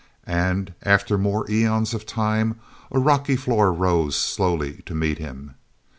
[0.25, 2.55] And, after more eons of time,
[2.89, 5.53] a rocky floor rose slowly to meet him.